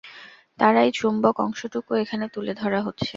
[0.59, 3.09] তারই চুম্বক অংশটুকু এখানে তুলে ধরা হচ্ছে।